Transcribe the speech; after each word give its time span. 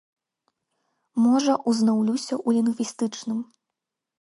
Можа, 1.25 1.53
узнаўлюся 1.73 2.35
ў 2.47 2.59
лінгвістычным. 2.59 3.39